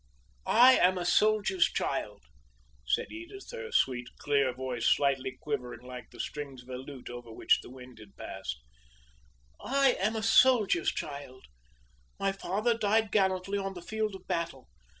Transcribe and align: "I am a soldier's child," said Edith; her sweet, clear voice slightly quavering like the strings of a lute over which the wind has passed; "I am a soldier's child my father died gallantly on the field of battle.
"I 0.47 0.79
am 0.79 0.97
a 0.97 1.05
soldier's 1.05 1.65
child," 1.71 2.23
said 2.87 3.11
Edith; 3.11 3.51
her 3.51 3.71
sweet, 3.71 4.07
clear 4.17 4.51
voice 4.51 4.87
slightly 4.87 5.37
quavering 5.39 5.81
like 5.83 6.09
the 6.09 6.19
strings 6.19 6.63
of 6.63 6.69
a 6.69 6.77
lute 6.77 7.07
over 7.11 7.31
which 7.31 7.59
the 7.61 7.69
wind 7.69 7.99
has 7.99 8.07
passed; 8.17 8.63
"I 9.59 9.91
am 9.99 10.15
a 10.15 10.23
soldier's 10.23 10.89
child 10.91 11.45
my 12.19 12.31
father 12.31 12.75
died 12.75 13.11
gallantly 13.11 13.59
on 13.59 13.75
the 13.75 13.81
field 13.83 14.15
of 14.15 14.25
battle. 14.25 14.69